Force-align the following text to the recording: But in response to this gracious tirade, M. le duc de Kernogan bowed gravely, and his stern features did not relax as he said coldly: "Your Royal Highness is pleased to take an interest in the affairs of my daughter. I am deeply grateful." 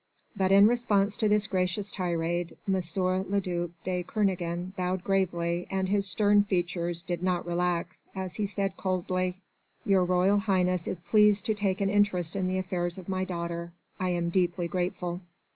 But 0.35 0.51
in 0.51 0.65
response 0.67 1.15
to 1.17 1.29
this 1.29 1.45
gracious 1.45 1.91
tirade, 1.91 2.57
M. 2.67 2.73
le 2.73 3.39
duc 3.39 3.69
de 3.83 4.01
Kernogan 4.03 4.73
bowed 4.75 5.03
gravely, 5.03 5.67
and 5.69 5.87
his 5.89 6.07
stern 6.07 6.41
features 6.43 7.03
did 7.03 7.21
not 7.21 7.45
relax 7.45 8.07
as 8.15 8.37
he 8.37 8.47
said 8.47 8.77
coldly: 8.77 9.37
"Your 9.85 10.03
Royal 10.03 10.39
Highness 10.39 10.87
is 10.87 11.01
pleased 11.01 11.45
to 11.45 11.53
take 11.53 11.81
an 11.81 11.89
interest 11.91 12.35
in 12.35 12.47
the 12.47 12.57
affairs 12.57 12.97
of 12.97 13.09
my 13.09 13.23
daughter. 13.25 13.73
I 13.99 14.09
am 14.09 14.29
deeply 14.29 14.67
grateful." 14.67 15.21